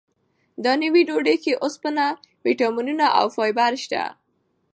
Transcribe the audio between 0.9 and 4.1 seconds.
ډوډۍ کې اوسپنه، ویټامینونه او فایبر شته.